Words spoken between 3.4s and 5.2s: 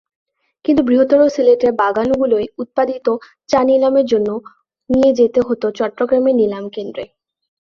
চা নিলামের জন্য নিয়ে